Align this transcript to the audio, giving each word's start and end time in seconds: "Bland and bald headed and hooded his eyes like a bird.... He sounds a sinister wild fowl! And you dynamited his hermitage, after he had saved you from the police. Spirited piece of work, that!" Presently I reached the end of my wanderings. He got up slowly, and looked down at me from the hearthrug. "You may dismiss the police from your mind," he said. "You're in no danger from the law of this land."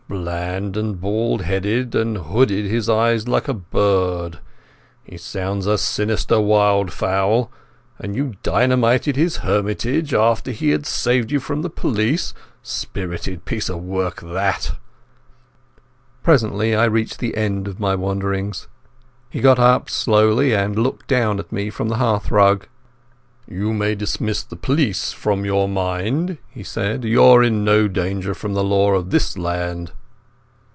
"Bland 0.11 0.75
and 0.75 0.99
bald 0.99 1.43
headed 1.43 1.95
and 1.95 2.17
hooded 2.17 2.65
his 2.65 2.89
eyes 2.89 3.29
like 3.29 3.47
a 3.47 3.53
bird.... 3.53 4.39
He 5.05 5.15
sounds 5.15 5.65
a 5.67 5.77
sinister 5.77 6.37
wild 6.41 6.91
fowl! 6.91 7.49
And 7.97 8.13
you 8.13 8.33
dynamited 8.43 9.15
his 9.15 9.37
hermitage, 9.37 10.13
after 10.13 10.51
he 10.51 10.71
had 10.71 10.85
saved 10.85 11.31
you 11.31 11.39
from 11.39 11.61
the 11.61 11.69
police. 11.69 12.33
Spirited 12.61 13.45
piece 13.45 13.69
of 13.69 13.83
work, 13.83 14.19
that!" 14.21 14.73
Presently 16.23 16.75
I 16.75 16.83
reached 16.85 17.19
the 17.19 17.37
end 17.37 17.69
of 17.69 17.79
my 17.79 17.95
wanderings. 17.95 18.67
He 19.29 19.39
got 19.39 19.59
up 19.59 19.89
slowly, 19.89 20.53
and 20.53 20.77
looked 20.77 21.07
down 21.07 21.39
at 21.39 21.53
me 21.53 21.69
from 21.69 21.87
the 21.87 21.95
hearthrug. 21.97 22.67
"You 23.47 23.71
may 23.71 23.95
dismiss 23.95 24.43
the 24.43 24.57
police 24.57 25.13
from 25.13 25.45
your 25.45 25.69
mind," 25.69 26.37
he 26.49 26.63
said. 26.65 27.05
"You're 27.05 27.41
in 27.41 27.63
no 27.63 27.87
danger 27.87 28.33
from 28.33 28.53
the 28.53 28.63
law 28.63 28.91
of 28.95 29.11
this 29.11 29.37
land." 29.37 29.93